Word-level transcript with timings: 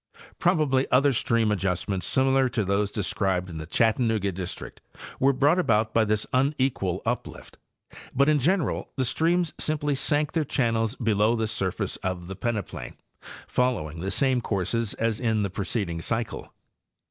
—Prob 0.39 0.59
ably 0.61 0.89
other 0.91 1.13
stream 1.13 1.51
adjustments 1.51 2.07
similar 2.07 2.49
to 2.49 2.65
those 2.65 2.89
described 2.89 3.51
in 3.51 3.59
the 3.59 3.67
Chattanooga 3.67 4.31
district 4.31 4.81
were 5.19 5.31
brought 5.31 5.59
about 5.59 5.93
by 5.93 6.03
this 6.03 6.25
unequal 6.33 7.03
uplift; 7.05 7.59
but 8.15 8.27
in 8.27 8.39
general 8.39 8.89
the 8.95 9.05
streams 9.05 9.53
simply 9.59 9.93
sank 9.93 10.31
their 10.31 10.43
channels 10.43 10.95
below 10.95 11.35
the 11.35 11.45
surface 11.45 11.97
of 11.97 12.25
the 12.25 12.35
peneplain, 12.35 12.95
following 13.45 13.99
the 13.99 14.09
same 14.09 14.41
courses 14.41 14.95
as 14.95 15.19
in 15.19 15.43
the 15.43 15.51
preceding 15.51 16.01
cycle. 16.01 16.51